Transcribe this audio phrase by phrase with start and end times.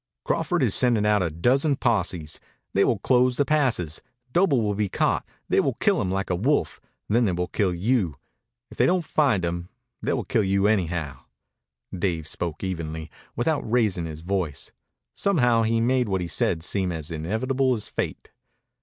[0.25, 2.39] "Crawford is sending out a dozen posses.
[2.73, 4.01] They will close the passes.
[4.33, 5.23] Doble will be caught.
[5.47, 6.81] They will kill him like a wolf.
[7.07, 8.15] Then they will kill you.
[8.71, 9.69] If they don't find him,
[10.01, 11.19] they will kill you anyhow."
[11.95, 14.71] Dave spoke evenly, without raising his voice.
[15.13, 18.31] Somehow he made what he said seem as inevitable as fate.